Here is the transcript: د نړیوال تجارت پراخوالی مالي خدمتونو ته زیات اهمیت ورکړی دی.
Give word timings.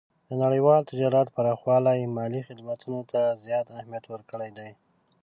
د 0.29 0.31
نړیوال 0.43 0.81
تجارت 0.91 1.27
پراخوالی 1.35 1.99
مالي 2.17 2.41
خدمتونو 2.49 2.99
ته 3.11 3.21
زیات 3.43 3.67
اهمیت 3.77 4.05
ورکړی 4.09 4.49
دی. 4.57 4.69